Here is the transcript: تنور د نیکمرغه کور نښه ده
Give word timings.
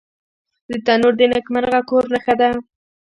تنور 0.85 1.13
د 1.17 1.21
نیکمرغه 1.33 1.79
کور 1.89 2.03
نښه 2.13 2.33
ده 2.39 2.49